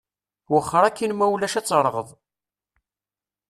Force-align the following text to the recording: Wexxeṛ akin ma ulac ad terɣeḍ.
Wexxeṛ 0.53 0.83
akin 0.85 1.11
ma 1.15 1.25
ulac 1.33 1.53
ad 1.55 1.65
terɣeḍ. 1.65 2.09